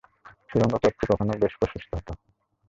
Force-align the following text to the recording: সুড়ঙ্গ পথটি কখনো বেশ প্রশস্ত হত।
সুড়ঙ্গ 0.49 0.73
পথটি 0.75 1.03
কখনো 1.11 1.31
বেশ 1.41 1.53
প্রশস্ত 1.59 1.91
হত। 1.97 2.07